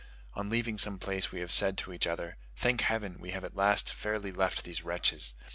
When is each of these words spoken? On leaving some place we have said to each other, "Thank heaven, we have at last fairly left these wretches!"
On 0.33 0.49
leaving 0.49 0.79
some 0.79 0.97
place 0.97 1.31
we 1.31 1.41
have 1.41 1.51
said 1.51 1.77
to 1.77 1.93
each 1.93 2.07
other, 2.07 2.37
"Thank 2.57 2.81
heaven, 2.81 3.19
we 3.19 3.29
have 3.29 3.43
at 3.43 3.55
last 3.55 3.93
fairly 3.93 4.31
left 4.31 4.63
these 4.63 4.81
wretches!" 4.81 5.35